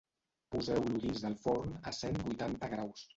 [0.53, 3.05] Poseu-lo dins del forn a cent vuitanta graus